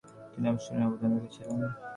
তিনি 0.31 0.45
অবিস্মরণীয় 0.49 0.87
অবদান 0.89 1.11
রেখেছিলেন। 1.15 1.59